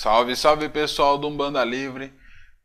Salve, 0.00 0.34
salve 0.34 0.66
pessoal 0.70 1.18
do 1.18 1.28
Umbanda 1.28 1.62
Livre, 1.62 2.10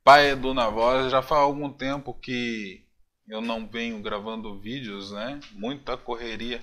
Pai 0.05 0.29
Edu 0.29 0.53
na 0.53 0.69
voz. 0.69 1.11
Já 1.11 1.21
faz 1.21 1.41
algum 1.41 1.69
tempo 1.69 2.13
que 2.13 2.87
eu 3.27 3.41
não 3.41 3.67
venho 3.67 4.01
gravando 4.01 4.57
vídeos, 4.57 5.11
né? 5.11 5.41
Muita 5.51 5.97
correria. 5.97 6.61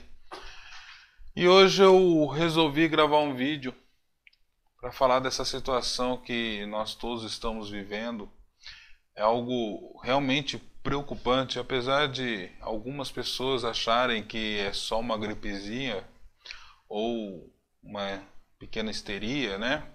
E 1.37 1.47
hoje 1.47 1.83
eu 1.83 2.27
resolvi 2.27 2.89
gravar 2.89 3.19
um 3.19 3.35
vídeo 3.35 3.75
para 4.81 4.91
falar 4.91 5.19
dessa 5.19 5.45
situação 5.45 6.17
que 6.17 6.65
nós 6.65 6.95
todos 6.95 7.23
estamos 7.23 7.69
vivendo. 7.69 8.33
É 9.15 9.21
algo 9.21 10.01
realmente 10.03 10.57
preocupante, 10.83 11.59
apesar 11.59 12.09
de 12.09 12.51
algumas 12.63 13.11
pessoas 13.11 13.63
acharem 13.63 14.25
que 14.25 14.61
é 14.61 14.73
só 14.73 14.99
uma 14.99 15.19
gripezinha 15.19 16.03
ou 16.89 17.53
uma 17.83 18.23
pequena 18.59 18.91
histeria, 18.91 19.59
né? 19.59 19.92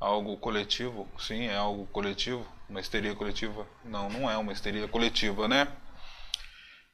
Algo 0.00 0.38
coletivo, 0.38 1.06
sim, 1.18 1.46
é 1.46 1.56
algo 1.56 1.86
coletivo. 1.86 2.46
Uma 2.68 2.80
histeria 2.80 3.14
coletiva? 3.14 3.66
Não, 3.84 4.08
não 4.08 4.30
é 4.30 4.36
uma 4.38 4.52
histeria 4.52 4.88
coletiva, 4.88 5.46
né? 5.46 5.68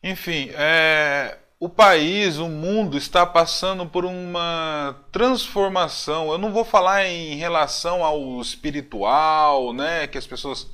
Enfim, 0.02 0.50
é, 0.54 1.38
o 1.60 1.68
país, 1.68 2.38
o 2.38 2.48
mundo 2.48 2.98
está 2.98 3.24
passando 3.24 3.86
por 3.86 4.04
uma 4.04 4.94
transformação. 5.10 6.30
Eu 6.30 6.38
não 6.38 6.52
vou 6.52 6.64
falar 6.64 7.06
em 7.06 7.36
relação 7.36 8.04
ao 8.04 8.40
espiritual, 8.40 9.72
né? 9.72 10.06
Que 10.06 10.18
as 10.18 10.26
pessoas 10.26 10.68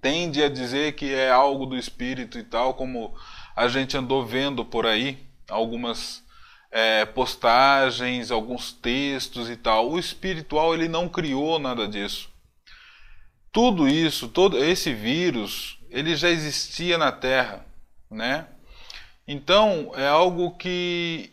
tendem 0.00 0.44
a 0.44 0.48
dizer 0.48 0.94
que 0.94 1.12
é 1.12 1.30
algo 1.30 1.66
do 1.66 1.76
espírito 1.76 2.38
e 2.38 2.44
tal, 2.44 2.74
como 2.74 3.14
a 3.56 3.68
gente 3.68 3.96
andou 3.96 4.24
vendo 4.24 4.64
por 4.64 4.86
aí, 4.86 5.18
algumas 5.48 6.23
é, 6.74 7.04
postagens, 7.04 8.32
alguns 8.32 8.72
textos 8.72 9.48
e 9.48 9.54
tal. 9.54 9.92
O 9.92 9.98
espiritual 9.98 10.74
ele 10.74 10.88
não 10.88 11.08
criou 11.08 11.60
nada 11.60 11.86
disso. 11.86 12.28
Tudo 13.52 13.86
isso, 13.86 14.26
todo 14.26 14.58
esse 14.58 14.92
vírus, 14.92 15.78
ele 15.88 16.16
já 16.16 16.28
existia 16.28 16.98
na 16.98 17.12
Terra, 17.12 17.64
né? 18.10 18.48
Então 19.28 19.92
é 19.94 20.08
algo 20.08 20.50
que 20.56 21.30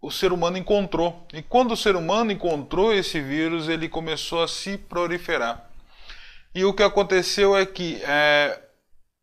o 0.00 0.12
ser 0.12 0.32
humano 0.32 0.56
encontrou. 0.56 1.26
E 1.34 1.42
quando 1.42 1.72
o 1.72 1.76
ser 1.76 1.96
humano 1.96 2.30
encontrou 2.30 2.94
esse 2.94 3.20
vírus, 3.20 3.68
ele 3.68 3.88
começou 3.88 4.44
a 4.44 4.48
se 4.48 4.78
proliferar. 4.78 5.68
E 6.54 6.64
o 6.64 6.72
que 6.72 6.84
aconteceu 6.84 7.56
é 7.56 7.66
que 7.66 8.00
é, 8.04 8.62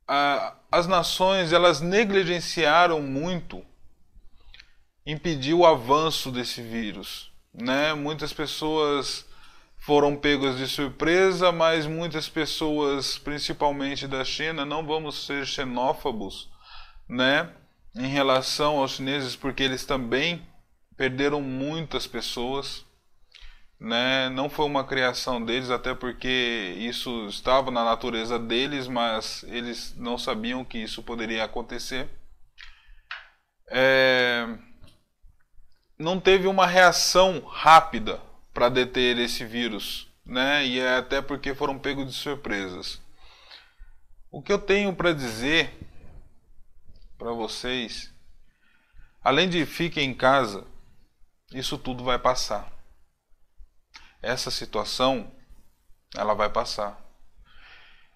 a, 0.06 0.53
as 0.69 0.86
nações 0.86 1.53
elas 1.53 1.80
negligenciaram 1.80 3.02
muito 3.02 3.64
impedir 5.06 5.53
o 5.53 5.66
avanço 5.66 6.31
desse 6.31 6.61
vírus. 6.61 7.31
Né? 7.53 7.94
Muitas 7.94 8.34
pessoas 8.34 9.25
foram 9.78 10.16
pegas 10.16 10.58
de 10.58 10.67
surpresa, 10.67 11.52
mas 11.52 11.86
muitas 11.86 12.28
pessoas, 12.28 13.20
principalmente 13.20 14.08
da 14.08 14.25
China, 14.25 14.66
não 14.66 14.86
vamos 14.86 15.25
ser 15.25 15.45
xenófobos, 15.45 16.50
né, 17.08 17.52
em 17.95 18.08
relação 18.08 18.80
aos 18.80 18.94
chineses, 18.94 19.36
porque 19.36 19.62
eles 19.62 19.86
também 19.86 20.42
perderam 20.97 21.40
muitas 21.40 22.08
pessoas, 22.08 22.84
né? 23.80 24.30
Não 24.30 24.50
foi 24.50 24.66
uma 24.66 24.84
criação 24.84 25.44
deles, 25.44 25.69
até 25.69 25.94
porque 25.94 26.73
isso 26.80 27.28
estava 27.28 27.69
na 27.69 27.84
natureza 27.84 28.40
deles, 28.40 28.88
mas 28.88 29.44
eles 29.44 29.95
não 29.97 30.17
sabiam 30.17 30.66
que 30.66 30.80
isso 30.80 31.03
poderia 31.03 31.44
acontecer. 31.44 32.09
É 33.69 34.47
não 35.97 36.19
teve 36.19 36.47
uma 36.47 36.67
reação 36.67 37.39
rápida 37.45 38.21
para 38.53 38.69
deter 38.69 39.17
esse 39.17 39.45
vírus, 39.45 40.07
né? 40.25 40.65
E 40.65 40.79
é 40.79 40.97
até 40.97 41.21
porque 41.21 41.55
foram 41.55 41.79
pegos 41.79 42.07
de 42.07 42.13
surpresas. 42.13 43.01
O 44.31 44.41
que 44.41 44.51
eu 44.51 44.59
tenho 44.59 44.94
para 44.94 45.13
dizer 45.13 45.73
para 47.17 47.31
vocês, 47.31 48.13
além 49.23 49.50
de 49.50 49.66
fiquem 49.66 50.09
em 50.09 50.13
casa, 50.13 50.66
isso 51.53 51.78
tudo 51.78 52.03
vai 52.03 52.19
passar. 52.19 52.72
Essa 54.22 54.51
situação, 54.51 55.31
ela 56.16 56.34
vai 56.34 56.50
passar. 56.50 57.00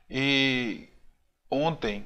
E 0.10 0.90
ontem, 1.50 2.06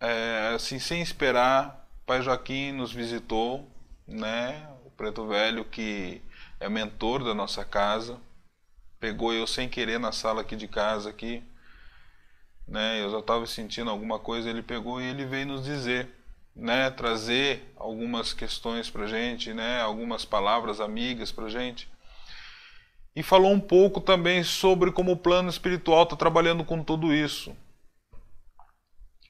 é, 0.00 0.52
assim, 0.54 0.78
sem 0.78 1.00
esperar, 1.00 1.88
Pai 2.06 2.22
Joaquim 2.22 2.72
nos 2.72 2.92
visitou 2.92 3.73
né? 4.06 4.68
O 4.84 4.90
preto 4.90 5.26
velho 5.26 5.64
que 5.64 6.22
é 6.60 6.68
mentor 6.68 7.24
da 7.24 7.34
nossa 7.34 7.64
casa, 7.64 8.20
pegou 9.00 9.32
eu 9.32 9.46
sem 9.46 9.68
querer 9.68 9.98
na 9.98 10.12
sala 10.12 10.40
aqui 10.42 10.56
de 10.56 10.68
casa 10.68 11.10
aqui, 11.10 11.42
né? 12.66 13.02
Eu 13.02 13.10
já 13.10 13.18
estava 13.18 13.46
sentindo 13.46 13.90
alguma 13.90 14.18
coisa, 14.18 14.48
ele 14.48 14.62
pegou 14.62 15.00
e 15.00 15.04
ele 15.04 15.26
veio 15.26 15.46
nos 15.46 15.64
dizer, 15.64 16.08
né? 16.54 16.90
Trazer 16.90 17.72
algumas 17.76 18.32
questões 18.32 18.88
para 18.88 19.06
gente, 19.06 19.52
né? 19.52 19.80
Algumas 19.80 20.24
palavras 20.24 20.80
amigas 20.80 21.30
para 21.30 21.48
gente. 21.48 21.88
E 23.14 23.22
falou 23.22 23.52
um 23.52 23.60
pouco 23.60 24.00
também 24.00 24.42
sobre 24.42 24.90
como 24.90 25.12
o 25.12 25.16
plano 25.16 25.48
espiritual 25.48 26.02
está 26.02 26.16
trabalhando 26.16 26.64
com 26.64 26.82
tudo 26.82 27.14
isso. 27.14 27.56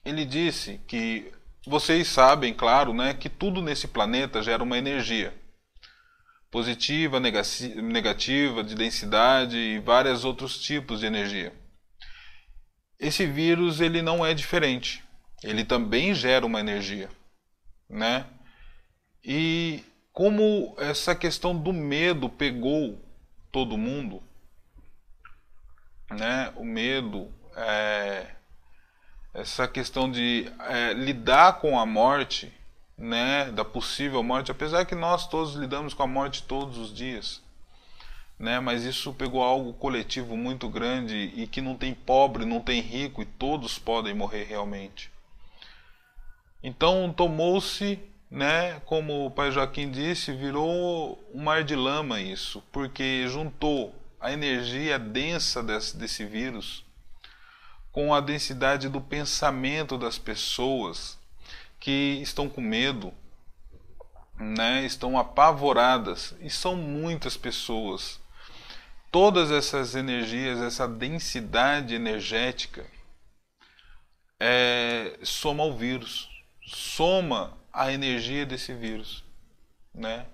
Ele 0.03 0.25
disse 0.25 0.79
que 0.87 1.31
vocês 1.65 2.07
sabem, 2.07 2.53
claro, 2.53 2.93
né, 2.93 3.13
que 3.13 3.29
tudo 3.29 3.61
nesse 3.61 3.87
planeta 3.87 4.41
gera 4.41 4.63
uma 4.63 4.77
energia 4.77 5.33
positiva, 6.51 7.19
negativa, 7.19 8.63
de 8.63 8.75
densidade 8.75 9.57
e 9.57 9.79
vários 9.79 10.23
outros 10.23 10.57
tipos 10.57 11.01
de 11.01 11.05
energia. 11.05 11.53
Esse 12.97 13.25
vírus 13.25 13.81
ele 13.81 14.01
não 14.01 14.25
é 14.25 14.33
diferente. 14.33 15.03
Ele 15.43 15.65
também 15.65 16.15
gera 16.15 16.45
uma 16.45 16.59
energia, 16.61 17.09
né? 17.89 18.25
E 19.23 19.83
como 20.13 20.73
essa 20.79 21.13
questão 21.13 21.55
do 21.55 21.73
medo 21.73 22.29
pegou 22.29 23.03
todo 23.51 23.77
mundo, 23.77 24.23
né? 26.09 26.53
O 26.55 26.63
medo 26.63 27.29
é, 27.57 28.34
essa 29.35 29.67
questão 29.67 30.09
de 30.09 30.49
é, 30.61 30.93
lidar 30.93 31.59
com 31.59 31.77
a 31.77 31.85
morte, 31.85 32.51
né, 32.97 33.51
da 33.51 33.65
possível 33.65 34.23
morte, 34.23 34.49
apesar 34.49 34.85
que 34.85 34.95
nós 34.95 35.27
todos 35.27 35.55
lidamos 35.55 35.93
com 35.93 36.03
a 36.03 36.07
morte 36.07 36.43
todos 36.43 36.77
os 36.77 36.93
dias, 36.93 37.43
né, 38.39 38.61
mas 38.61 38.85
isso 38.85 39.13
pegou 39.13 39.43
algo 39.43 39.73
coletivo 39.73 40.37
muito 40.37 40.69
grande 40.69 41.33
e 41.35 41.45
que 41.47 41.59
não 41.59 41.75
tem 41.75 41.93
pobre, 41.93 42.45
não 42.45 42.61
tem 42.61 42.79
rico 42.79 43.21
e 43.21 43.25
todos 43.25 43.77
podem 43.77 44.13
morrer 44.13 44.45
realmente. 44.45 45.11
Então 46.63 47.13
tomou-se, 47.15 47.99
né, 48.31 48.79
como 48.85 49.25
o 49.25 49.31
pai 49.31 49.51
Joaquim 49.51 49.91
disse, 49.91 50.31
virou 50.31 51.21
um 51.33 51.43
mar 51.43 51.61
de 51.61 51.75
lama 51.75 52.21
isso, 52.21 52.63
porque 52.71 53.27
juntou 53.27 53.93
a 54.17 54.31
energia 54.31 54.97
densa 54.97 55.61
desse, 55.61 55.97
desse 55.97 56.25
vírus 56.25 56.85
com 57.95 58.13
a 58.13 58.19
densidade 58.19 58.89
do 58.89 58.99
pensamento 58.99 59.97
das 59.97 60.17
pessoas 60.17 61.17
que 61.79 62.19
estão 62.21 62.49
com 62.49 62.59
medo, 62.59 63.13
né, 64.37 64.83
estão 64.85 65.17
apavoradas, 65.17 66.35
e 66.41 66.49
são 66.49 66.75
muitas 66.75 67.37
pessoas. 67.37 68.19
Todas 69.09 69.49
essas 69.49 69.95
energias, 69.95 70.59
essa 70.59 70.85
densidade 70.85 71.95
energética, 71.95 72.85
é, 74.41 75.17
soma 75.23 75.63
ao 75.63 75.73
vírus, 75.73 76.29
soma 76.67 77.57
a 77.71 77.93
energia 77.93 78.45
desse 78.45 78.73
vírus, 78.73 79.23
né? 79.93 80.25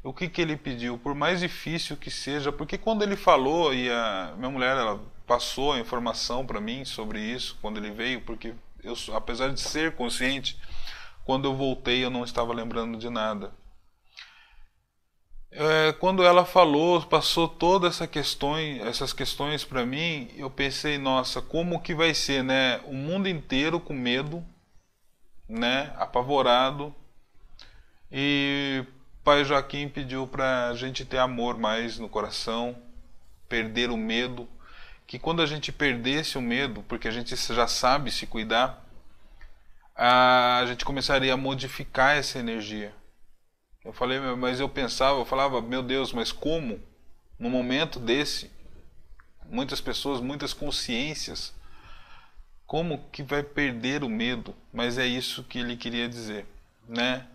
O 0.00 0.12
que, 0.12 0.28
que 0.28 0.40
ele 0.40 0.56
pediu? 0.56 0.96
Por 0.96 1.12
mais 1.12 1.40
difícil 1.40 1.96
que 1.96 2.08
seja, 2.08 2.52
porque 2.52 2.78
quando 2.78 3.02
ele 3.02 3.16
falou, 3.16 3.74
e 3.74 3.90
a 3.90 4.32
minha 4.36 4.50
mulher 4.50 4.76
ela 4.76 5.12
passou 5.26 5.72
a 5.72 5.78
informação 5.78 6.46
para 6.46 6.60
mim 6.60 6.84
sobre 6.84 7.20
isso 7.20 7.56
quando 7.60 7.78
ele 7.78 7.90
veio, 7.90 8.20
porque 8.22 8.54
eu, 8.82 8.94
apesar 9.14 9.48
de 9.48 9.60
ser 9.60 9.94
consciente, 9.94 10.58
quando 11.24 11.46
eu 11.46 11.54
voltei 11.54 12.04
eu 12.04 12.10
não 12.10 12.24
estava 12.24 12.52
lembrando 12.52 12.98
de 12.98 13.08
nada. 13.08 13.52
É, 15.56 15.92
quando 15.92 16.24
ela 16.24 16.44
falou, 16.44 17.00
passou 17.02 17.46
todas 17.46 17.94
essa 17.94 18.08
questão, 18.08 18.58
essas 18.58 19.12
questões 19.12 19.64
para 19.64 19.86
mim, 19.86 20.28
eu 20.36 20.50
pensei, 20.50 20.98
nossa, 20.98 21.40
como 21.40 21.80
que 21.80 21.94
vai 21.94 22.12
ser, 22.12 22.42
né? 22.42 22.80
O 22.84 22.92
mundo 22.92 23.28
inteiro 23.28 23.78
com 23.78 23.94
medo, 23.94 24.44
né? 25.48 25.94
Apavorado. 25.96 26.92
E 28.10 28.84
Pai 29.22 29.44
Joaquim 29.44 29.88
pediu 29.88 30.26
para 30.26 30.68
a 30.68 30.74
gente 30.74 31.04
ter 31.04 31.18
amor 31.18 31.56
mais 31.56 32.00
no 32.00 32.08
coração, 32.08 32.76
perder 33.48 33.90
o 33.90 33.96
medo, 33.96 34.48
que 35.06 35.18
quando 35.18 35.42
a 35.42 35.46
gente 35.46 35.70
perdesse 35.70 36.38
o 36.38 36.42
medo, 36.42 36.82
porque 36.88 37.08
a 37.08 37.10
gente 37.10 37.34
já 37.36 37.66
sabe 37.66 38.10
se 38.10 38.26
cuidar, 38.26 38.84
a 39.94 40.64
gente 40.66 40.84
começaria 40.84 41.32
a 41.34 41.36
modificar 41.36 42.16
essa 42.16 42.38
energia. 42.38 42.92
Eu 43.84 43.92
falei, 43.92 44.18
mas 44.18 44.60
eu 44.60 44.68
pensava, 44.68 45.18
eu 45.18 45.24
falava, 45.24 45.60
meu 45.60 45.82
Deus, 45.82 46.12
mas 46.12 46.32
como 46.32 46.80
no 47.38 47.50
momento 47.50 48.00
desse, 48.00 48.50
muitas 49.46 49.80
pessoas, 49.80 50.20
muitas 50.20 50.54
consciências, 50.54 51.52
como 52.66 53.04
que 53.12 53.22
vai 53.22 53.42
perder 53.42 54.02
o 54.02 54.08
medo? 54.08 54.54
Mas 54.72 54.96
é 54.96 55.06
isso 55.06 55.44
que 55.44 55.58
ele 55.58 55.76
queria 55.76 56.08
dizer, 56.08 56.46
né? 56.88 57.26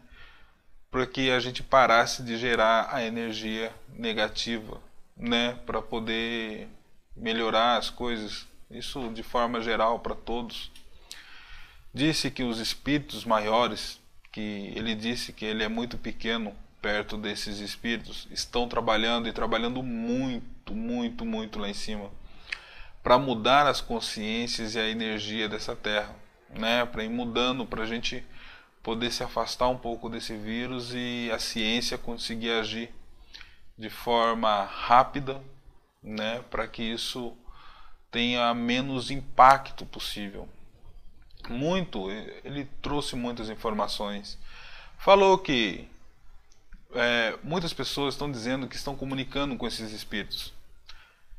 Para 0.89 1.05
que 1.05 1.29
a 1.29 1.39
gente 1.39 1.61
parasse 1.61 2.23
de 2.23 2.35
gerar 2.35 2.89
a 2.91 3.03
energia 3.03 3.71
negativa, 3.93 4.81
né? 5.15 5.53
Para 5.67 5.83
poder 5.83 6.67
melhorar 7.19 7.77
as 7.77 7.89
coisas, 7.89 8.47
isso 8.71 9.09
de 9.13 9.23
forma 9.23 9.61
geral 9.61 9.99
para 9.99 10.15
todos. 10.15 10.71
Disse 11.93 12.31
que 12.31 12.43
os 12.43 12.59
espíritos 12.59 13.25
maiores, 13.25 13.99
que 14.31 14.73
ele 14.75 14.95
disse 14.95 15.33
que 15.33 15.45
ele 15.45 15.63
é 15.63 15.67
muito 15.67 15.97
pequeno 15.97 16.55
perto 16.81 17.17
desses 17.17 17.59
espíritos, 17.59 18.27
estão 18.31 18.67
trabalhando 18.67 19.27
e 19.27 19.33
trabalhando 19.33 19.83
muito, 19.83 20.73
muito, 20.73 21.25
muito 21.25 21.59
lá 21.59 21.69
em 21.69 21.73
cima 21.73 22.09
para 23.03 23.17
mudar 23.17 23.65
as 23.65 23.81
consciências 23.81 24.75
e 24.75 24.79
a 24.79 24.87
energia 24.87 25.47
dessa 25.47 25.75
terra, 25.75 26.13
né? 26.49 26.85
Para 26.85 27.03
ir 27.03 27.09
mudando, 27.09 27.65
para 27.65 27.83
a 27.83 27.85
gente 27.85 28.23
poder 28.83 29.11
se 29.11 29.23
afastar 29.23 29.67
um 29.67 29.77
pouco 29.77 30.09
desse 30.09 30.35
vírus 30.35 30.91
e 30.93 31.29
a 31.33 31.39
ciência 31.39 31.97
conseguir 31.97 32.51
agir 32.51 32.93
de 33.77 33.89
forma 33.89 34.63
rápida, 34.63 35.41
né? 36.01 36.43
Para 36.49 36.67
que 36.67 36.83
isso 36.83 37.35
tenha 38.11 38.53
menos 38.53 39.11
impacto 39.11 39.85
possível. 39.85 40.47
Muito, 41.47 42.09
ele 42.43 42.65
trouxe 42.81 43.15
muitas 43.15 43.49
informações. 43.49 44.37
Falou 44.97 45.37
que 45.37 45.87
é, 46.93 47.37
muitas 47.43 47.73
pessoas 47.73 48.13
estão 48.13 48.31
dizendo 48.31 48.67
que 48.67 48.75
estão 48.75 48.95
comunicando 48.95 49.55
com 49.55 49.67
esses 49.67 49.91
espíritos. 49.91 50.53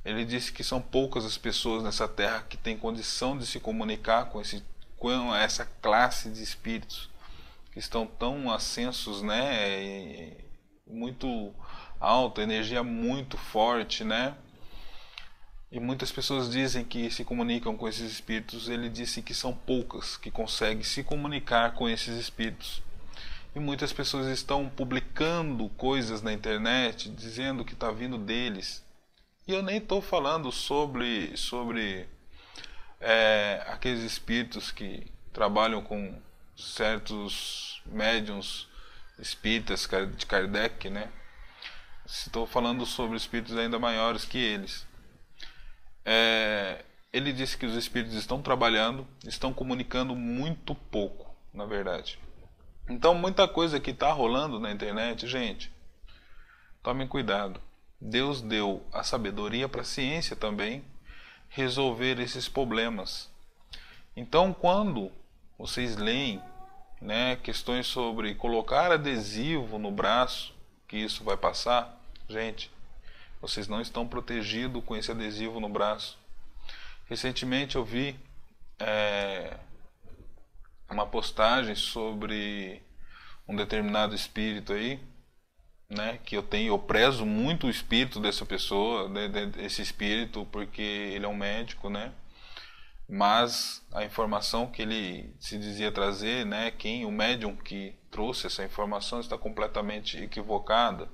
Ele 0.05 0.25
disse 0.25 0.53
que 0.53 0.65
são 0.65 0.81
poucas 0.81 1.25
as 1.25 1.37
pessoas 1.37 1.83
nessa 1.83 2.09
terra 2.09 2.43
que 2.49 2.57
têm 2.57 2.77
condição 2.77 3.37
de 3.37 3.47
se 3.47 3.61
comunicar 3.61 4.27
com, 4.27 4.41
esse, 4.41 4.65
com 4.97 5.35
essa 5.35 5.67
classe 5.83 6.31
de 6.31 6.43
espíritos 6.43 7.11
que 7.73 7.79
estão 7.79 8.07
tão 8.07 8.51
ascensos, 8.51 9.23
né? 9.23 10.37
muito 10.87 11.55
alta, 12.01 12.43
energia 12.43 12.83
muito 12.83 13.37
forte, 13.37 14.03
né? 14.03 14.35
E 15.73 15.79
muitas 15.79 16.11
pessoas 16.11 16.51
dizem 16.51 16.85
que 16.85 17.09
se 17.11 17.25
comunicam 17.25 17.77
com 17.77 17.89
esses 17.89 18.11
espíritos. 18.11 18.69
Ele 18.69 18.89
disse 18.89 19.23
que 19.23 19.33
são 19.33 19.55
poucas 19.55 20.17
que 20.17 20.31
conseguem 20.31 20.83
se 20.83 21.05
comunicar 21.05 21.75
com 21.75 21.89
esses 21.89 22.19
espíritos. 22.19 22.83
E 23.55 23.61
muitas 23.61 23.93
pessoas 23.93 24.27
estão 24.27 24.69
publicando 24.69 25.69
coisas 25.71 26.23
na 26.23 26.33
internet 26.33 27.09
dizendo 27.09 27.65
que 27.65 27.75
está 27.75 27.91
vindo 27.93 28.19
deles. 28.19 28.85
E 29.47 29.53
eu 29.53 29.63
nem 29.63 29.77
estou 29.77 30.03
falando 30.03 30.51
sobre, 30.51 31.37
sobre 31.37 32.09
é, 33.01 33.65
aqueles 33.69 34.03
espíritos 34.03 34.73
que 34.73 35.07
trabalham 35.33 35.83
com 35.83 36.21
certos 36.57 37.81
médiums 37.87 38.69
espíritas 39.19 39.89
de 40.17 40.27
Kardec, 40.27 40.91
né? 40.91 41.09
Estou 42.05 42.45
falando 42.47 42.85
sobre 42.85 43.17
espíritos 43.17 43.57
ainda 43.57 43.79
maiores 43.79 44.25
que 44.25 44.39
eles. 44.39 44.90
É, 46.05 46.85
ele 47.13 47.33
disse 47.33 47.57
que 47.57 47.67
os 47.67 47.75
espíritos 47.75 48.15
estão 48.17 48.41
trabalhando, 48.41 49.07
estão 49.27 49.53
comunicando 49.53 50.15
muito 50.15 50.75
pouco, 50.75 51.35
na 51.53 51.65
verdade. 51.65 52.19
Então, 52.89 53.15
muita 53.15 53.47
coisa 53.47 53.79
que 53.79 53.91
está 53.91 54.13
rolando 54.13 54.59
na 54.59 54.71
internet, 54.71 55.27
gente, 55.27 55.73
tomem 56.83 57.07
cuidado. 57.07 57.61
Deus 58.01 58.41
deu 58.41 58.85
a 58.93 59.03
sabedoria 59.03 59.69
para 59.69 59.83
a 59.83 59.85
ciência 59.85 60.35
também 60.35 60.85
resolver 61.49 62.19
esses 62.19 62.49
problemas. 62.49 63.31
Então, 64.17 64.53
quando 64.53 65.13
vocês 65.59 65.97
leem 65.97 66.41
né, 67.01 67.37
questões 67.37 67.87
sobre 67.87 68.35
colocar 68.35 68.91
adesivo 68.91 69.79
no 69.79 69.91
braço, 69.91 70.55
que 70.89 70.97
isso 70.97 71.23
vai 71.23 71.37
passar, 71.37 72.01
gente, 72.29 72.71
vocês 73.41 73.69
não 73.69 73.81
estão 73.81 74.07
protegidos 74.07 74.85
com 74.85 74.97
esse 74.97 75.11
adesivo 75.11 75.61
no 75.61 75.69
braço. 75.69 76.19
Recentemente 77.07 77.77
eu 77.77 77.85
vi 77.85 78.19
é, 78.79 79.57
uma 80.91 81.07
postagem 81.07 81.75
sobre 81.75 82.83
um 83.49 83.57
determinado 83.57 84.15
espírito 84.15 84.73
aí 84.73 85.01
né, 85.91 86.21
que 86.25 86.37
eu 86.37 86.43
tenho, 86.43 86.73
eu 86.73 86.79
prezo 86.79 87.27
muito 87.27 87.67
o 87.67 87.71
espírito 87.71 88.21
dessa 88.21 88.47
pessoa, 88.47 89.09
né, 89.09 89.29
desse 89.29 89.83
espírito, 89.83 90.47
porque 90.53 90.81
ele 90.81 91.27
é 91.27 91.29
um 91.29 91.37
médico, 91.37 91.91
né? 91.91 92.13
Mas 93.09 93.85
a 93.93 94.05
informação 94.05 94.69
que 94.69 94.83
ele 94.83 95.35
se 95.41 95.59
dizia 95.59 95.91
trazer, 95.91 96.47
né, 96.47 96.71
quem 96.71 97.05
o 97.05 97.11
médium 97.11 97.57
que 97.57 97.93
trouxe 98.09 98.47
essa 98.47 98.65
informação 98.65 99.19
está 99.19 99.37
completamente 99.37 100.17
equivocada. 100.17 101.09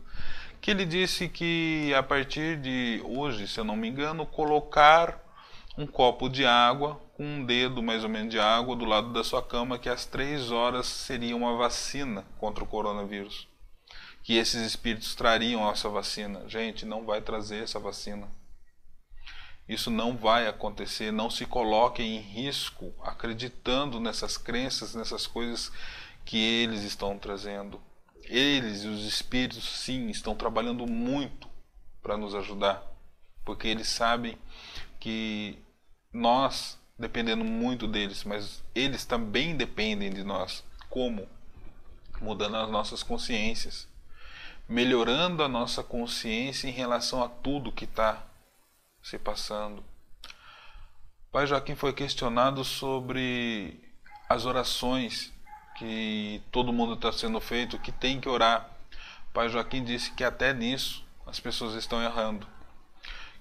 Que 0.66 0.72
ele 0.72 0.84
disse 0.84 1.28
que 1.28 1.94
a 1.94 2.02
partir 2.02 2.60
de 2.60 3.00
hoje, 3.04 3.46
se 3.46 3.60
eu 3.60 3.62
não 3.62 3.76
me 3.76 3.86
engano, 3.86 4.26
colocar 4.26 5.16
um 5.78 5.86
copo 5.86 6.28
de 6.28 6.44
água 6.44 7.00
com 7.16 7.24
um 7.24 7.44
dedo 7.44 7.80
mais 7.80 8.02
ou 8.02 8.10
menos 8.10 8.32
de 8.32 8.40
água 8.40 8.74
do 8.74 8.84
lado 8.84 9.12
da 9.12 9.22
sua 9.22 9.40
cama, 9.40 9.78
que 9.78 9.88
às 9.88 10.06
três 10.06 10.50
horas 10.50 10.86
seria 10.86 11.36
uma 11.36 11.56
vacina 11.56 12.26
contra 12.40 12.64
o 12.64 12.66
coronavírus 12.66 13.46
que 14.24 14.36
esses 14.36 14.60
espíritos 14.66 15.14
trariam 15.14 15.70
essa 15.70 15.88
vacina. 15.88 16.42
Gente, 16.48 16.84
não 16.84 17.06
vai 17.06 17.20
trazer 17.20 17.62
essa 17.62 17.78
vacina. 17.78 18.28
Isso 19.68 19.88
não 19.88 20.16
vai 20.16 20.48
acontecer. 20.48 21.12
Não 21.12 21.30
se 21.30 21.46
coloquem 21.46 22.16
em 22.16 22.20
risco 22.20 22.92
acreditando 23.04 24.00
nessas 24.00 24.36
crenças, 24.36 24.96
nessas 24.96 25.28
coisas 25.28 25.70
que 26.24 26.36
eles 26.36 26.82
estão 26.82 27.16
trazendo. 27.16 27.80
Eles, 28.28 28.84
os 28.84 29.04
espíritos, 29.04 29.64
sim, 29.64 30.08
estão 30.08 30.34
trabalhando 30.34 30.86
muito 30.86 31.48
para 32.02 32.16
nos 32.16 32.34
ajudar, 32.34 32.82
porque 33.44 33.68
eles 33.68 33.88
sabem 33.88 34.36
que 35.00 35.58
nós 36.12 36.78
dependendo 36.98 37.44
muito 37.44 37.86
deles, 37.86 38.24
mas 38.24 38.64
eles 38.74 39.04
também 39.04 39.56
dependem 39.56 40.10
de 40.10 40.24
nós. 40.24 40.64
Como? 40.88 41.28
Mudando 42.20 42.56
as 42.56 42.70
nossas 42.70 43.02
consciências 43.02 43.86
melhorando 44.68 45.42
a 45.42 45.48
nossa 45.48 45.82
consciência 45.82 46.68
em 46.68 46.72
relação 46.72 47.22
a 47.22 47.28
tudo 47.28 47.72
que 47.72 47.84
está 47.84 48.24
se 49.02 49.18
passando. 49.18 49.84
Pai 51.30 51.46
Joaquim 51.46 51.74
foi 51.74 51.92
questionado 51.92 52.64
sobre 52.64 53.80
as 54.28 54.44
orações 54.44 55.32
que 55.78 56.42
todo 56.50 56.72
mundo 56.72 56.94
está 56.94 57.12
sendo 57.12 57.40
feito, 57.40 57.78
que 57.78 57.92
tem 57.92 58.20
que 58.20 58.28
orar. 58.28 58.70
Pai 59.32 59.48
Joaquim 59.48 59.84
disse 59.84 60.10
que 60.12 60.24
até 60.24 60.52
nisso 60.52 61.04
as 61.26 61.38
pessoas 61.38 61.74
estão 61.74 62.02
errando. 62.02 62.46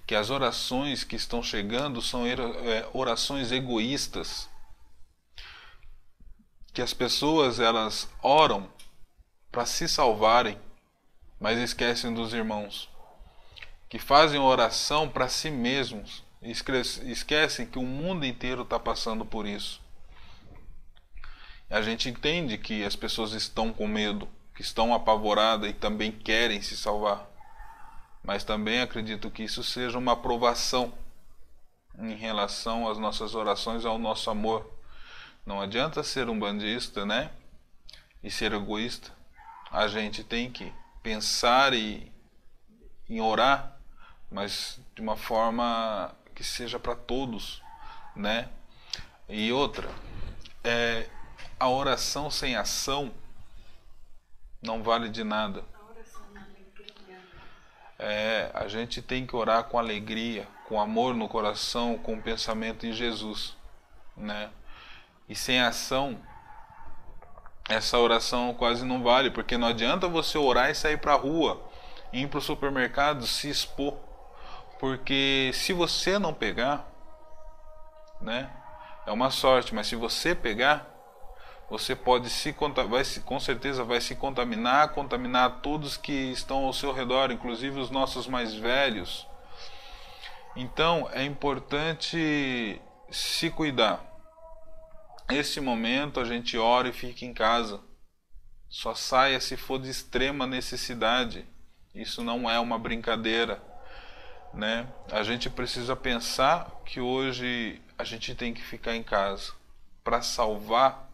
Que 0.06 0.15
as 0.15 0.30
orações 0.30 1.04
que 1.04 1.15
estão 1.15 1.42
chegando 1.42 2.01
são 2.01 2.25
é, 2.25 2.88
orações 2.94 3.51
egoístas. 3.51 4.50
Que 6.74 6.82
as 6.82 6.94
pessoas 6.94 7.60
elas 7.60 8.10
oram 8.22 8.70
para 9.51 9.65
se 9.65 9.88
salvarem 9.88 10.60
mas 11.39 11.60
esquecem 11.60 12.13
dos 12.13 12.34
irmãos, 12.34 12.89
que 13.89 14.00
fazem 14.00 14.39
oração 14.39 15.08
para 15.08 15.30
si 15.30 15.51
mesmos 15.51 16.24
e 16.42 16.51
esquecem 16.51 17.65
que 17.68 17.80
o 17.80 17.84
mundo 17.84 18.25
inteiro 18.25 18.62
está 18.62 18.80
passando 18.80 19.25
por 19.25 19.46
isso. 19.46 19.82
A 21.69 21.81
gente 21.81 22.10
entende 22.10 22.57
que 22.57 22.84
as 22.84 22.95
pessoas 22.95 23.31
estão 23.34 23.74
com 23.74 23.88
medo, 23.88 24.27
que 24.55 24.62
estão 24.62 24.93
apavoradas 24.93 25.69
e 25.69 25.74
também 25.74 26.12
querem 26.12 26.62
se 26.62 26.77
salvar, 26.77 27.27
mas 28.24 28.43
também 28.43 28.81
acredito 28.81 29.31
que 29.31 29.43
isso 29.43 29.63
seja 29.63 29.98
uma 29.98 30.13
aprovação 30.13 30.93
em 31.98 32.13
relação 32.15 32.88
às 32.88 32.98
nossas 32.98 33.36
orações, 33.36 33.86
ao 33.86 33.98
nosso 33.98 34.29
amor. 34.29 34.69
Não 35.45 35.62
adianta 35.62 36.03
ser 36.03 36.29
um 36.29 36.38
bandista, 36.38 37.05
né? 37.05 37.31
E 38.24 38.29
ser 38.29 38.53
egoísta. 38.53 39.12
A 39.72 39.88
gente 39.88 40.24
tem 40.24 40.51
que 40.51 40.72
pensar 41.03 41.74
e 41.74 42.12
em 43.10 43.22
orar, 43.22 43.77
mas 44.31 44.79
de 44.95 45.01
uma 45.01 45.15
forma 45.15 46.15
que 46.34 46.43
seja 46.43 46.79
para 46.79 46.95
todos, 46.95 47.62
né? 48.15 48.50
E 49.29 49.51
outra, 49.51 49.89
é, 50.63 51.07
a 51.60 51.70
oração 51.70 52.30
sem 52.30 52.56
ação 52.56 53.12
não 54.62 54.84
vale 54.84 55.10
de 55.10 55.24
nada. 55.24 55.63
É, 57.98 58.51
a 58.54 58.68
gente 58.68 59.01
tem 59.01 59.25
que 59.25 59.36
orar 59.36 59.65
com 59.65 59.80
alegria, 59.80 60.48
com 60.68 60.80
amor 60.80 61.13
no 61.13 61.30
coração, 61.30 61.98
com 61.98 62.22
pensamento 62.22 62.86
em 62.86 62.92
Jesus, 62.92 63.56
né? 64.18 64.50
E 65.30 65.36
sem 65.36 65.62
ação 65.62 66.20
essa 67.68 67.98
oração 67.98 68.54
quase 68.54 68.86
não 68.86 69.01
vale, 69.01 69.32
porque 69.32 69.58
não 69.58 69.68
adianta 69.68 70.08
você 70.08 70.38
orar 70.38 70.70
e 70.70 70.75
sair 70.75 70.98
para 70.98 71.13
a 71.13 71.18
rua, 71.18 71.63
ir 72.13 72.27
para 72.27 72.38
o 72.38 72.42
supermercado, 72.42 73.25
se 73.25 73.50
expor. 73.50 73.96
Porque 74.80 75.51
se 75.54 75.74
você 75.74 76.20
não 76.20 76.34
pegar, 76.34 76.88
né? 78.22 78.50
É 79.06 79.12
uma 79.12 79.32
sorte, 79.32 79.74
mas 79.74 79.88
se 79.88 79.96
você 79.96 80.36
pegar, 80.36 80.95
você 81.69 81.95
pode 81.95 82.29
se 82.29 82.55
vai 82.88 83.03
se, 83.03 83.22
com 83.22 83.39
certeza 83.39 83.84
vai 83.84 84.00
se 84.00 84.15
contaminar, 84.15 84.89
contaminar 84.89 85.62
todos 85.62 85.98
que 85.98 86.12
estão 86.12 86.65
ao 86.65 86.74
seu 86.74 86.91
redor, 86.91 87.31
inclusive 87.31 87.79
os 87.79 87.89
nossos 87.89 88.27
mais 88.27 88.53
velhos. 88.53 89.27
Então 90.55 91.10
é 91.12 91.24
importante 91.24 92.79
se 93.10 93.50
cuidar. 93.50 94.03
Esse 95.29 95.60
momento 95.60 96.19
a 96.19 96.25
gente 96.25 96.57
ora 96.57 96.88
e 96.88 96.93
fica 96.93 97.25
em 97.25 97.34
casa. 97.34 97.81
Só 98.69 98.93
saia 98.93 99.39
se 99.39 99.57
for 99.57 99.79
de 99.79 99.89
extrema 99.89 100.45
necessidade. 100.45 101.45
Isso 101.95 102.24
não 102.24 102.50
é 102.50 102.60
uma 102.60 102.77
brincadeira, 102.77 103.62
né? 104.53 104.88
A 105.12 105.24
gente 105.24 105.50
precisa 105.50 105.95
pensar 105.95 106.69
que 106.86 107.00
hoje 107.00 107.81
a 107.98 108.03
gente 108.03 108.36
tem 108.36 108.53
que 108.53 108.62
ficar 108.62 108.95
em 108.95 109.01
casa 109.01 109.53
para 110.03 110.22
salvar 110.22 111.04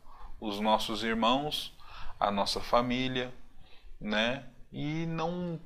os 0.42 0.60
nossos 0.60 1.04
irmãos, 1.04 1.72
a 2.20 2.32
nossa 2.32 2.60
família, 2.60 3.32
né? 4.00 4.44
E 4.72 5.06
não 5.06 5.62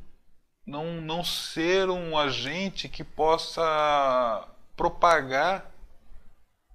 não 0.68 1.00
não 1.02 1.24
ser 1.24 1.90
um 1.90 2.18
agente 2.18 2.90
que 2.90 3.04
possa 3.04 4.48
propagar, 4.76 5.72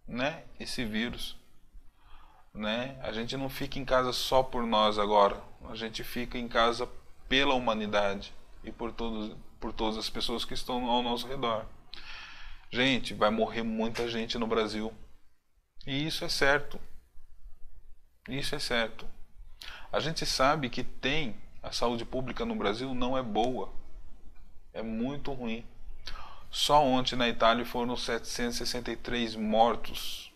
né, 0.09 0.45
esse 0.59 0.85
vírus, 0.85 1.37
né? 2.55 2.99
A 3.03 3.13
gente 3.13 3.37
não 3.37 3.51
fica 3.51 3.79
em 3.79 3.85
casa 3.85 4.13
só 4.13 4.43
por 4.43 4.67
nós 4.67 4.99
agora, 4.99 5.43
a 5.69 5.75
gente 5.77 6.03
fica 6.03 6.39
em 6.39 6.49
casa 6.49 6.89
pela 7.29 7.55
humanidade 7.55 8.33
e 8.65 8.73
por 8.73 8.93
todos 8.93 9.37
por 9.61 9.75
todas 9.75 9.99
as 9.99 10.09
pessoas 10.09 10.45
que 10.45 10.55
estão 10.55 10.87
ao 10.89 11.03
nosso 11.03 11.29
redor. 11.29 11.67
Gente, 12.71 13.13
vai 13.13 13.31
morrer 13.31 13.63
muita 13.63 14.09
gente 14.09 14.39
no 14.39 14.47
Brasil. 14.47 14.91
E 15.87 16.07
isso 16.07 16.25
é 16.25 16.31
certo. 16.31 16.81
Isso 18.31 18.55
é 18.55 18.59
certo. 18.59 19.07
A 19.93 19.99
gente 19.99 20.25
sabe 20.25 20.71
que 20.71 20.85
tem 20.85 21.37
a 21.63 21.73
saúde 21.73 22.05
pública 22.05 22.45
no 22.45 22.55
Brasil 22.55 22.95
não 22.95 23.19
é 23.19 23.23
boa. 23.23 23.73
É 24.73 24.83
muito 24.83 25.33
ruim. 25.33 25.67
Só 26.51 26.85
ontem 26.85 27.17
na 27.17 27.29
Itália 27.29 27.65
foram 27.65 27.97
763 27.97 29.35
mortos 29.35 30.33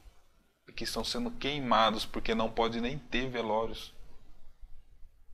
que 0.75 0.83
estão 0.83 1.05
sendo 1.05 1.31
queimados 1.31 2.05
porque 2.05 2.35
não 2.35 2.51
pode 2.51 2.81
nem 2.81 2.99
ter 2.99 3.31
velórios. 3.31 3.95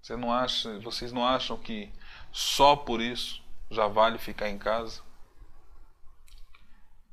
Você 0.02 0.16
não 0.16 0.32
acha, 0.32 0.78
vocês 0.80 1.12
não 1.12 1.26
acham 1.26 1.56
que 1.56 1.90
só 2.30 2.76
por 2.76 3.00
isso 3.00 3.42
já 3.70 3.86
vale 3.86 4.18
ficar 4.18 4.50
em 4.50 4.58
casa? 4.58 5.02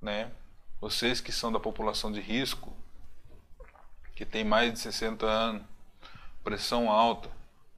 Né? 0.02 0.32
Vocês 0.80 1.22
que 1.22 1.32
são 1.32 1.52
da 1.52 1.60
população 1.60 2.12
de 2.12 2.20
risco, 2.20 2.76
que 4.18 4.26
tem 4.26 4.44
mais 4.44 4.74
de 4.74 4.80
60 4.80 5.28
anos, 5.28 5.62
pressão 6.44 6.90
alta, 6.90 7.30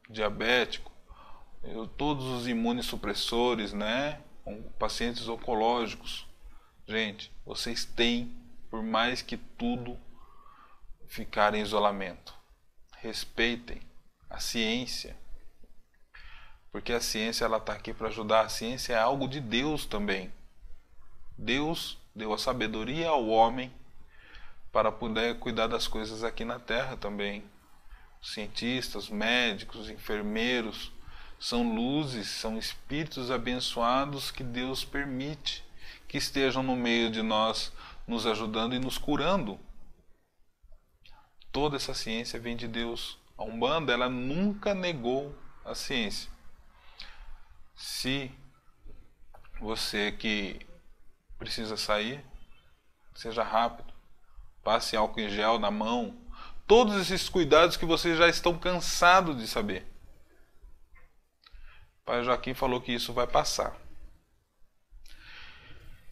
diabético, 0.10 0.90
todos 1.98 2.24
os 2.28 2.48
imunossupressores, 2.48 3.74
né? 3.74 4.22
pacientes 4.80 5.28
oncológicos. 5.28 6.26
Gente, 6.88 7.30
vocês 7.46 7.84
têm, 7.84 8.34
por 8.70 8.82
mais 8.82 9.22
que 9.22 9.36
tudo, 9.36 10.00
ficar 11.10 11.54
em 11.54 11.62
isolamento. 11.62 12.34
Respeitem 13.00 13.82
a 14.30 14.40
ciência. 14.40 15.18
Porque 16.72 16.94
a 16.94 17.02
ciência 17.02 17.44
ela 17.44 17.58
está 17.58 17.74
aqui 17.74 17.94
para 17.94 18.08
ajudar. 18.08 18.46
A 18.46 18.50
ciência 18.50 18.94
é 18.94 18.98
algo 18.98 19.28
de 19.28 19.42
Deus 19.42 19.86
também. 19.86 20.32
Deus 21.38 21.98
deu 22.16 22.32
a 22.32 22.38
sabedoria 22.38 23.10
ao 23.10 23.28
homem 23.28 23.74
para 24.72 24.92
poder 24.92 25.40
cuidar 25.40 25.68
das 25.68 25.88
coisas 25.88 26.24
aqui 26.24 26.46
na 26.46 26.60
Terra 26.60 26.96
também. 26.96 27.44
Cientistas, 28.22 29.10
médicos, 29.10 29.90
enfermeiros 29.90 30.92
são 31.40 31.74
luzes, 31.74 32.28
são 32.28 32.58
espíritos 32.58 33.32
abençoados 33.32 34.30
que 34.30 34.44
Deus 34.44 34.84
permite 34.84 35.64
que 36.08 36.18
estejam 36.18 36.62
no 36.62 36.76
meio 36.76 37.10
de 37.10 37.22
nós, 37.22 37.72
nos 38.06 38.26
ajudando 38.26 38.76
e 38.76 38.80
nos 38.80 38.98
curando. 38.98 39.60
Toda 41.52 41.78
essa 41.78 41.94
ciência 41.94 42.40
vem 42.40 42.56
de 42.56 42.68
Deus. 42.68 43.18
A 43.38 43.44
Umbanda 43.44 43.94
ela 43.94 44.10
nunca 44.10 44.74
negou 44.74 45.34
a 45.64 45.74
ciência. 45.74 46.30
Se 47.76 48.32
você 49.62 50.12
que 50.12 50.60
precisa 51.38 51.78
sair, 51.78 52.24
seja 53.16 53.44
rápido 53.44 53.89
passe 54.64 54.96
álcool 54.96 55.22
em 55.22 55.30
gel 55.30 55.60
na 55.60 55.72
mão, 55.72 56.18
todos 56.68 56.96
esses 56.96 57.28
cuidados 57.28 57.78
que 57.78 57.86
vocês 57.86 58.18
já 58.18 58.28
estão 58.28 58.58
cansados 58.58 59.38
de 59.38 59.48
saber. 59.48 59.88
O 62.02 62.06
pai 62.06 62.24
Joaquim 62.24 62.54
falou 62.54 62.82
que 62.82 62.92
isso 62.92 63.14
vai 63.14 63.28
passar. 63.28 63.76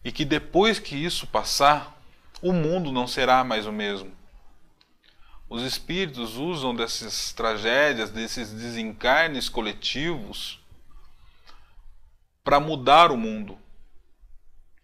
E 0.04 0.12
que 0.12 0.24
depois 0.24 0.78
que 0.78 0.96
isso 0.96 1.26
passar, 1.26 1.96
o 2.40 2.52
mundo 2.52 2.92
não 2.92 3.06
será 3.06 3.42
mais 3.44 3.66
o 3.66 3.72
mesmo. 3.72 4.16
Os 5.48 5.62
espíritos 5.62 6.36
usam 6.36 6.74
dessas 6.74 7.32
tragédias, 7.32 8.10
desses 8.10 8.52
desencarnes 8.52 9.48
coletivos, 9.48 10.60
para 12.44 12.60
mudar 12.60 13.10
o 13.10 13.16
mundo. 13.16 13.58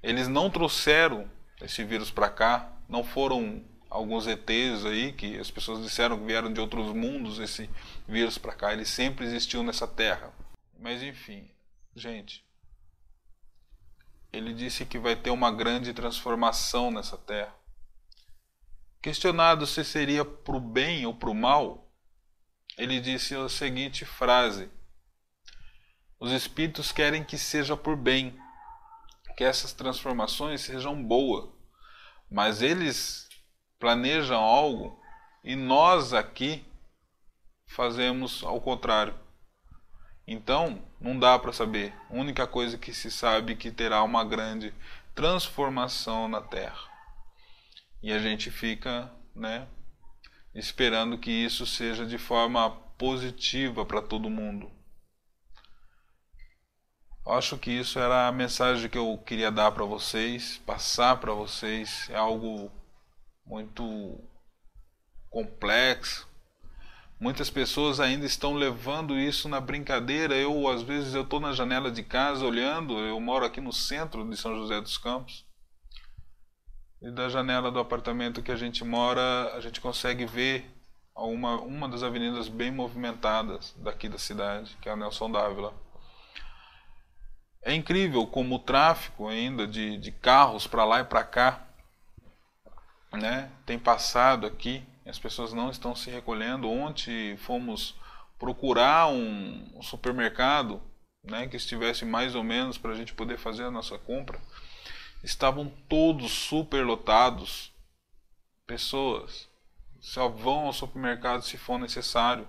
Eles 0.02 0.26
não 0.26 0.50
trouxeram 0.50 1.30
esse 1.60 1.84
vírus 1.84 2.10
para 2.10 2.28
cá 2.28 2.73
não 2.94 3.02
foram 3.02 3.64
alguns 3.90 4.28
ETs 4.28 4.86
aí 4.86 5.12
que 5.12 5.36
as 5.36 5.50
pessoas 5.50 5.82
disseram 5.82 6.16
que 6.16 6.26
vieram 6.26 6.52
de 6.52 6.60
outros 6.60 6.94
mundos 6.94 7.40
esse 7.40 7.68
vírus 8.06 8.38
para 8.38 8.54
cá, 8.54 8.72
ele 8.72 8.84
sempre 8.84 9.24
existiu 9.24 9.64
nessa 9.64 9.88
terra. 9.88 10.32
Mas 10.78 11.02
enfim, 11.02 11.50
gente, 11.96 12.46
ele 14.32 14.54
disse 14.54 14.86
que 14.86 14.96
vai 14.96 15.16
ter 15.16 15.30
uma 15.30 15.50
grande 15.50 15.92
transformação 15.92 16.92
nessa 16.92 17.18
terra. 17.18 17.52
Questionado 19.02 19.66
se 19.66 19.84
seria 19.84 20.24
para 20.24 20.54
o 20.54 20.60
bem 20.60 21.04
ou 21.04 21.12
para 21.12 21.30
o 21.30 21.34
mal, 21.34 21.92
ele 22.78 23.00
disse 23.00 23.34
a 23.34 23.48
seguinte 23.48 24.04
frase: 24.04 24.70
Os 26.20 26.30
espíritos 26.30 26.92
querem 26.92 27.24
que 27.24 27.36
seja 27.36 27.76
por 27.76 27.96
bem, 27.96 28.38
que 29.36 29.42
essas 29.42 29.72
transformações 29.72 30.60
sejam 30.60 31.02
boas 31.02 31.63
mas 32.34 32.62
eles 32.62 33.28
planejam 33.78 34.42
algo 34.42 35.00
e 35.44 35.54
nós 35.54 36.12
aqui 36.12 36.66
fazemos 37.64 38.42
ao 38.42 38.60
contrário. 38.60 39.14
Então, 40.26 40.82
não 41.00 41.16
dá 41.16 41.38
para 41.38 41.52
saber. 41.52 41.94
A 42.10 42.14
única 42.14 42.44
coisa 42.44 42.76
que 42.76 42.92
se 42.92 43.08
sabe 43.08 43.52
é 43.52 43.56
que 43.56 43.70
terá 43.70 44.02
uma 44.02 44.24
grande 44.24 44.74
transformação 45.14 46.26
na 46.26 46.40
Terra. 46.40 46.90
E 48.02 48.12
a 48.12 48.18
gente 48.18 48.50
fica, 48.50 49.08
né, 49.32 49.68
esperando 50.52 51.16
que 51.16 51.30
isso 51.30 51.64
seja 51.64 52.04
de 52.04 52.18
forma 52.18 52.68
positiva 52.98 53.86
para 53.86 54.02
todo 54.02 54.28
mundo. 54.28 54.72
Acho 57.26 57.56
que 57.56 57.70
isso 57.70 57.98
era 57.98 58.28
a 58.28 58.32
mensagem 58.32 58.88
que 58.88 58.98
eu 58.98 59.16
queria 59.24 59.50
dar 59.50 59.72
para 59.72 59.84
vocês, 59.84 60.60
passar 60.66 61.16
para 61.16 61.32
vocês. 61.32 62.08
É 62.10 62.16
algo 62.16 62.70
muito 63.46 64.18
complexo. 65.30 66.28
Muitas 67.18 67.48
pessoas 67.48 67.98
ainda 67.98 68.26
estão 68.26 68.52
levando 68.52 69.18
isso 69.18 69.48
na 69.48 69.58
brincadeira. 69.58 70.34
Eu, 70.34 70.68
às 70.68 70.82
vezes, 70.82 71.14
eu 71.14 71.22
estou 71.22 71.40
na 71.40 71.52
janela 71.54 71.90
de 71.90 72.02
casa 72.02 72.44
olhando. 72.44 72.98
Eu 72.98 73.18
moro 73.20 73.46
aqui 73.46 73.60
no 73.60 73.72
centro 73.72 74.28
de 74.28 74.36
São 74.36 74.54
José 74.56 74.78
dos 74.80 74.98
Campos. 74.98 75.46
E 77.00 77.10
da 77.10 77.30
janela 77.30 77.70
do 77.70 77.78
apartamento 77.78 78.42
que 78.42 78.52
a 78.52 78.56
gente 78.56 78.84
mora, 78.84 79.50
a 79.54 79.60
gente 79.60 79.80
consegue 79.80 80.26
ver 80.26 80.70
uma, 81.16 81.56
uma 81.60 81.88
das 81.88 82.02
avenidas 82.02 82.48
bem 82.48 82.70
movimentadas 82.70 83.74
daqui 83.78 84.10
da 84.10 84.18
cidade, 84.18 84.76
que 84.82 84.90
é 84.90 84.92
a 84.92 84.96
Nelson 84.96 85.30
Dávila. 85.30 85.83
É 87.64 87.74
incrível 87.74 88.26
como 88.26 88.56
o 88.56 88.58
tráfego 88.58 89.26
ainda 89.26 89.66
de, 89.66 89.96
de 89.96 90.12
carros 90.12 90.66
para 90.66 90.84
lá 90.84 91.00
e 91.00 91.04
para 91.04 91.24
cá 91.24 91.66
né, 93.16 93.50
tem 93.64 93.78
passado 93.78 94.46
aqui. 94.46 94.84
As 95.06 95.18
pessoas 95.18 95.52
não 95.52 95.70
estão 95.70 95.94
se 95.94 96.10
recolhendo. 96.10 96.68
Ontem 96.68 97.36
fomos 97.38 97.94
procurar 98.38 99.08
um, 99.08 99.66
um 99.74 99.82
supermercado 99.82 100.80
né, 101.22 101.46
que 101.46 101.56
estivesse 101.56 102.04
mais 102.04 102.34
ou 102.34 102.42
menos 102.42 102.76
para 102.76 102.92
a 102.92 102.94
gente 102.94 103.14
poder 103.14 103.38
fazer 103.38 103.64
a 103.64 103.70
nossa 103.70 103.98
compra. 103.98 104.38
Estavam 105.22 105.72
todos 105.88 106.32
super 106.32 106.84
lotados. 106.84 107.72
Pessoas 108.66 109.48
só 110.00 110.28
vão 110.28 110.66
ao 110.66 110.72
supermercado 110.72 111.42
se 111.42 111.56
for 111.56 111.78
necessário. 111.78 112.46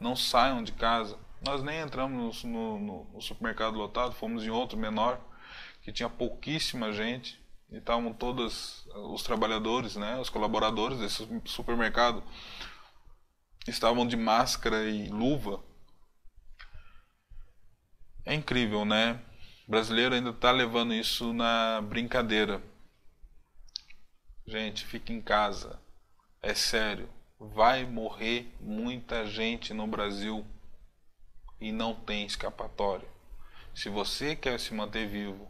Não 0.00 0.16
saiam 0.16 0.62
de 0.62 0.72
casa. 0.72 1.18
Nós 1.44 1.62
nem 1.62 1.80
entramos 1.80 2.42
no, 2.44 2.78
no, 2.78 3.04
no 3.12 3.20
supermercado 3.20 3.76
lotado, 3.76 4.14
fomos 4.14 4.44
em 4.44 4.50
outro 4.50 4.76
menor, 4.76 5.20
que 5.82 5.92
tinha 5.92 6.08
pouquíssima 6.08 6.92
gente 6.92 7.40
e 7.70 7.76
estavam 7.76 8.12
todos 8.12 8.86
os 8.94 9.22
trabalhadores, 9.22 9.96
né, 9.96 10.18
os 10.18 10.28
colaboradores 10.28 10.98
desse 10.98 11.26
supermercado 11.44 12.22
estavam 13.66 14.06
de 14.06 14.16
máscara 14.16 14.84
e 14.84 15.08
luva. 15.08 15.62
É 18.24 18.34
incrível, 18.34 18.84
né? 18.84 19.20
O 19.66 19.70
brasileiro 19.70 20.14
ainda 20.14 20.30
está 20.30 20.50
levando 20.50 20.94
isso 20.94 21.32
na 21.32 21.80
brincadeira. 21.82 22.62
Gente, 24.46 24.86
fique 24.86 25.12
em 25.12 25.20
casa. 25.20 25.80
É 26.42 26.54
sério. 26.54 27.08
Vai 27.38 27.84
morrer 27.84 28.54
muita 28.60 29.26
gente 29.26 29.74
no 29.74 29.86
Brasil 29.86 30.46
e 31.60 31.72
não 31.72 31.94
tem 31.94 32.24
escapatória. 32.24 33.08
Se 33.74 33.88
você 33.88 34.34
quer 34.34 34.58
se 34.58 34.74
manter 34.74 35.06
vivo 35.06 35.48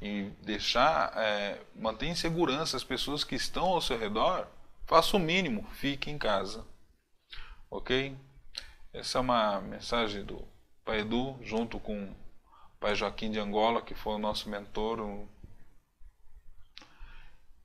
e 0.00 0.30
deixar, 0.42 1.12
é, 1.16 1.60
manter 1.74 2.06
em 2.06 2.14
segurança 2.14 2.76
as 2.76 2.84
pessoas 2.84 3.24
que 3.24 3.34
estão 3.34 3.66
ao 3.66 3.80
seu 3.80 3.98
redor, 3.98 4.46
faça 4.86 5.16
o 5.16 5.20
mínimo, 5.20 5.66
fique 5.72 6.10
em 6.10 6.18
casa. 6.18 6.66
Ok? 7.70 8.16
Essa 8.92 9.18
é 9.18 9.20
uma 9.20 9.60
mensagem 9.60 10.24
do 10.24 10.46
Pai 10.84 11.00
Edu, 11.00 11.38
junto 11.42 11.80
com 11.80 12.04
o 12.04 12.16
Pai 12.78 12.94
Joaquim 12.94 13.30
de 13.30 13.38
Angola, 13.38 13.80
que 13.80 13.94
foi 13.94 14.14
o 14.14 14.18
nosso 14.18 14.50
mentor. 14.50 15.26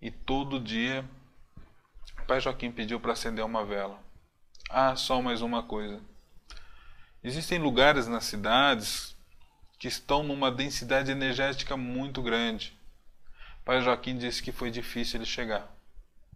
E 0.02 0.10
todo 0.12 0.60
dia 0.60 1.04
o 2.22 2.26
Pai 2.26 2.40
Joaquim 2.40 2.72
pediu 2.72 3.00
para 3.00 3.14
acender 3.14 3.44
uma 3.44 3.66
vela. 3.66 4.00
Ah, 4.70 4.96
só 4.96 5.22
mais 5.22 5.42
uma 5.42 5.64
coisa. 5.64 6.02
Existem 7.28 7.60
lugares 7.60 8.08
nas 8.08 8.24
cidades 8.24 9.14
que 9.78 9.90
estão 9.90 10.24
numa 10.24 10.50
densidade 10.50 11.12
energética 11.12 11.76
muito 11.76 12.22
grande. 12.22 12.80
Pai 13.66 13.82
Joaquim 13.82 14.18
disse 14.18 14.42
que 14.42 14.54
foi 14.54 14.72
difícil 14.72 15.18
ele 15.18 15.26
chegar. 15.26 15.70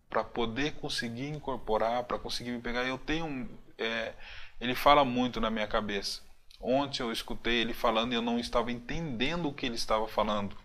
Para 0.10 0.22
poder 0.22 0.74
conseguir 0.74 1.30
incorporar, 1.30 2.04
para 2.04 2.20
conseguir 2.20 2.52
me 2.52 2.60
pegar, 2.60 2.84
eu 2.84 2.98
tenho. 2.98 3.50
É, 3.78 4.14
ele 4.60 4.76
fala 4.76 5.06
muito 5.06 5.40
na 5.40 5.50
minha 5.50 5.66
cabeça. 5.66 6.24
Ontem 6.60 7.02
eu 7.02 7.10
escutei 7.10 7.62
ele 7.62 7.74
falando 7.74 8.12
e 8.12 8.16
eu 8.16 8.22
não 8.22 8.38
estava 8.38 8.70
entendendo 8.70 9.48
o 9.48 9.54
que 9.54 9.66
ele 9.66 9.76
estava 9.76 10.10
falando. 10.10 10.58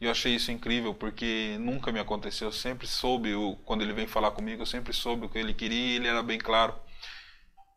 E 0.00 0.06
eu 0.06 0.10
achei 0.10 0.34
isso 0.34 0.52
incrível 0.52 0.94
porque 0.94 1.58
nunca 1.60 1.92
me 1.92 2.00
aconteceu. 2.00 2.48
Eu 2.48 2.52
sempre 2.52 2.86
soube, 2.86 3.28
quando 3.66 3.82
ele 3.82 3.92
vem 3.92 4.06
falar 4.06 4.30
comigo, 4.30 4.62
eu 4.62 4.66
sempre 4.66 4.94
soube 4.94 5.26
o 5.26 5.28
que 5.28 5.36
ele 5.36 5.52
queria 5.52 5.92
e 5.92 5.96
ele 5.96 6.08
era 6.08 6.22
bem 6.22 6.38
claro. 6.38 6.74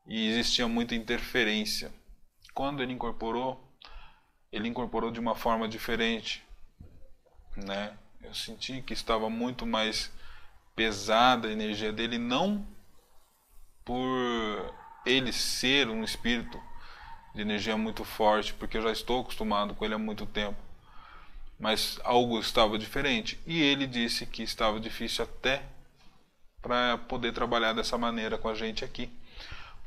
E 0.07 0.29
existia 0.29 0.67
muita 0.69 0.95
interferência. 0.95 1.91
Quando 2.53 2.81
ele 2.81 2.93
incorporou, 2.93 3.61
ele 4.51 4.69
incorporou 4.69 5.11
de 5.11 5.19
uma 5.19 5.35
forma 5.35 5.67
diferente, 5.67 6.43
né? 7.57 7.97
Eu 8.21 8.33
senti 8.33 8.81
que 8.81 8.93
estava 8.93 9.29
muito 9.29 9.65
mais 9.65 10.11
pesada 10.75 11.49
a 11.49 11.51
energia 11.51 11.91
dele, 11.91 12.17
não 12.17 12.65
por 13.83 14.73
ele 15.05 15.33
ser 15.33 15.89
um 15.89 16.03
espírito 16.03 16.61
de 17.35 17.41
energia 17.41 17.75
muito 17.75 18.03
forte, 18.05 18.53
porque 18.53 18.77
eu 18.77 18.81
já 18.81 18.91
estou 18.91 19.21
acostumado 19.21 19.75
com 19.75 19.83
ele 19.83 19.93
há 19.93 19.97
muito 19.97 20.25
tempo. 20.25 20.57
Mas 21.59 21.99
algo 22.03 22.39
estava 22.39 22.77
diferente. 22.77 23.39
E 23.45 23.61
ele 23.61 23.85
disse 23.85 24.25
que 24.25 24.43
estava 24.43 24.79
difícil 24.79 25.25
até 25.25 25.63
para 26.61 26.97
poder 26.97 27.33
trabalhar 27.33 27.73
dessa 27.73 27.97
maneira 27.97 28.37
com 28.37 28.47
a 28.47 28.55
gente 28.55 28.85
aqui 28.85 29.11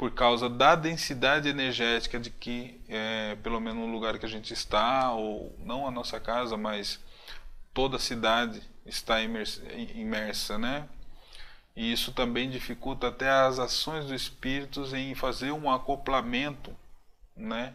por 0.00 0.12
causa 0.12 0.48
da 0.48 0.74
densidade 0.74 1.46
energética 1.46 2.18
de 2.18 2.30
que, 2.30 2.80
é, 2.88 3.36
pelo 3.42 3.60
menos 3.60 3.86
no 3.86 3.92
lugar 3.92 4.18
que 4.18 4.24
a 4.24 4.28
gente 4.30 4.50
está, 4.50 5.12
ou 5.12 5.54
não 5.58 5.86
a 5.86 5.90
nossa 5.90 6.18
casa, 6.18 6.56
mas 6.56 6.98
toda 7.74 7.96
a 7.96 8.00
cidade 8.00 8.62
está 8.86 9.20
imersa, 9.20 9.62
imersa 9.94 10.56
né? 10.56 10.88
E 11.76 11.92
isso 11.92 12.12
também 12.12 12.48
dificulta 12.48 13.08
até 13.08 13.28
as 13.28 13.58
ações 13.58 14.06
dos 14.06 14.22
espíritos 14.22 14.94
em 14.94 15.14
fazer 15.14 15.52
um 15.52 15.70
acoplamento, 15.70 16.74
né? 17.36 17.74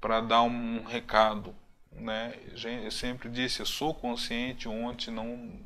Para 0.00 0.22
dar 0.22 0.40
um 0.40 0.82
recado, 0.84 1.54
né? 1.92 2.38
Eu 2.54 2.90
sempre 2.90 3.28
disse, 3.28 3.60
eu 3.60 3.66
sou 3.66 3.92
consciente, 3.92 4.66
ontem 4.66 5.10
não 5.10 5.60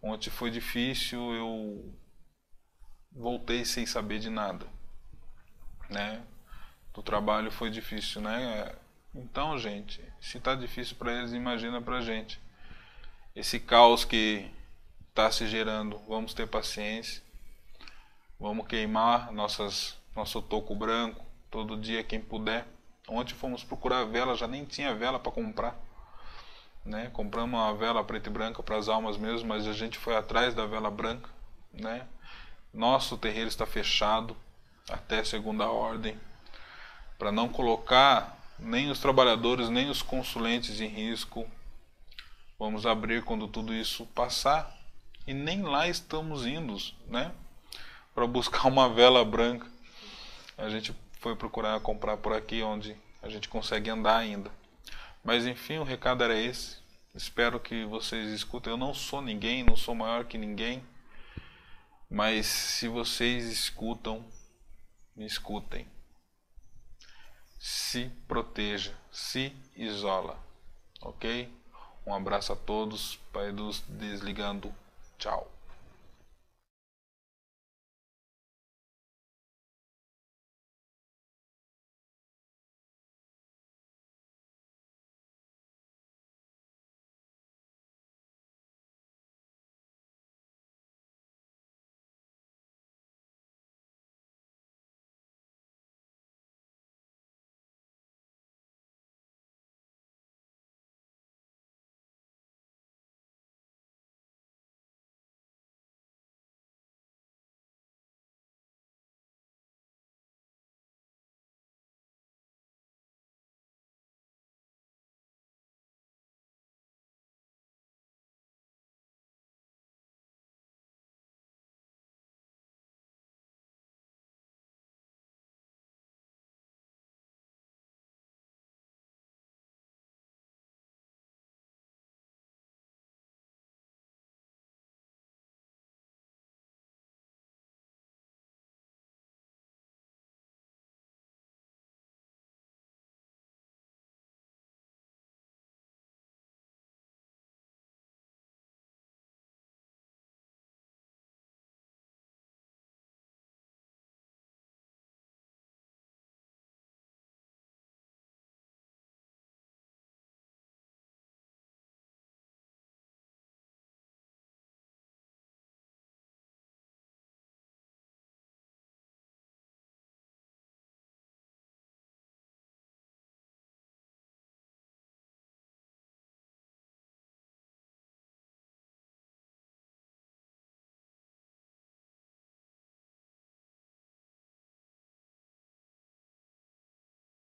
ontem 0.00 0.30
foi 0.30 0.50
difícil, 0.50 1.34
eu 1.34 1.94
voltei 3.12 3.64
sem 3.64 3.86
saber 3.86 4.18
de 4.18 4.30
nada, 4.30 4.66
né? 5.88 6.22
Do 6.92 7.02
trabalho 7.02 7.50
foi 7.50 7.70
difícil, 7.70 8.20
né? 8.20 8.74
Então, 9.14 9.58
gente, 9.58 10.02
se 10.20 10.38
está 10.38 10.54
difícil 10.54 10.96
para 10.96 11.12
eles, 11.12 11.32
imagina 11.32 11.80
para 11.80 11.98
a 11.98 12.00
gente. 12.00 12.40
Esse 13.34 13.58
caos 13.58 14.04
que 14.04 14.50
está 15.08 15.30
se 15.30 15.46
gerando, 15.46 15.98
vamos 16.08 16.34
ter 16.34 16.46
paciência, 16.46 17.22
vamos 18.38 18.66
queimar 18.66 19.32
nossas, 19.32 19.96
nosso 20.14 20.40
toco 20.40 20.74
branco 20.74 21.30
todo 21.50 21.76
dia 21.76 22.04
quem 22.04 22.20
puder. 22.20 22.66
Ontem 23.08 23.34
fomos 23.34 23.64
procurar 23.64 24.04
vela, 24.04 24.36
já 24.36 24.46
nem 24.46 24.64
tinha 24.64 24.94
vela 24.94 25.18
para 25.18 25.32
comprar. 25.32 25.76
Né? 26.84 27.10
Compramos 27.12 27.58
uma 27.58 27.74
vela 27.74 28.04
preta 28.04 28.30
e 28.30 28.32
branca 28.32 28.62
para 28.62 28.76
as 28.76 28.88
almas 28.88 29.16
mesmo, 29.16 29.48
mas 29.48 29.66
a 29.66 29.72
gente 29.72 29.98
foi 29.98 30.16
atrás 30.16 30.54
da 30.54 30.64
vela 30.64 30.90
branca, 30.90 31.28
né? 31.72 32.06
Nosso 32.72 33.18
terreiro 33.18 33.48
está 33.48 33.66
fechado 33.66 34.36
até 34.88 35.24
segunda 35.24 35.68
ordem 35.70 36.18
para 37.18 37.32
não 37.32 37.48
colocar 37.48 38.38
nem 38.58 38.90
os 38.90 38.98
trabalhadores 38.98 39.68
nem 39.68 39.90
os 39.90 40.02
consulentes 40.02 40.80
em 40.80 40.86
risco. 40.86 41.48
Vamos 42.58 42.86
abrir 42.86 43.22
quando 43.24 43.48
tudo 43.48 43.74
isso 43.74 44.06
passar 44.06 44.76
e 45.26 45.34
nem 45.34 45.62
lá 45.62 45.88
estamos 45.88 46.46
indo, 46.46 46.76
né? 47.06 47.32
Para 48.14 48.26
buscar 48.26 48.68
uma 48.68 48.88
vela 48.88 49.24
branca. 49.24 49.66
A 50.56 50.68
gente 50.68 50.94
foi 51.20 51.34
procurar 51.36 51.78
comprar 51.80 52.16
por 52.16 52.32
aqui 52.32 52.62
onde 52.62 52.96
a 53.22 53.28
gente 53.28 53.48
consegue 53.48 53.90
andar 53.90 54.16
ainda. 54.16 54.50
Mas 55.24 55.46
enfim, 55.46 55.78
o 55.78 55.84
recado 55.84 56.24
era 56.24 56.38
esse. 56.38 56.78
Espero 57.14 57.58
que 57.58 57.84
vocês 57.84 58.30
escutem. 58.30 58.72
Eu 58.72 58.76
não 58.76 58.94
sou 58.94 59.20
ninguém, 59.20 59.64
não 59.64 59.76
sou 59.76 59.94
maior 59.94 60.24
que 60.24 60.38
ninguém. 60.38 60.82
Mas 62.10 62.46
se 62.46 62.88
vocês 62.88 63.44
escutam, 63.44 64.26
me 65.14 65.24
escutem. 65.24 65.86
Se 67.56 68.08
proteja, 68.26 68.98
se 69.12 69.54
isola. 69.76 70.36
Ok? 71.00 71.48
Um 72.04 72.12
abraço 72.12 72.52
a 72.52 72.56
todos. 72.56 73.16
Pai 73.32 73.52
dos 73.52 73.80
desligando. 73.82 74.74
Tchau. 75.18 75.59